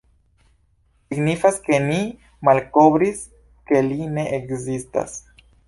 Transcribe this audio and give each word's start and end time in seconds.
Signifas 1.13 1.59
ke 1.67 1.79
ni 1.83 1.99
malkovris 2.51 3.23
ke 3.69 3.85
li 3.91 4.11
ne 4.17 4.27
ekzistas!”. 4.41 5.19